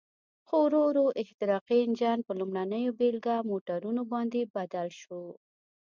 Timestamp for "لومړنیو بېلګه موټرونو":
2.39-4.01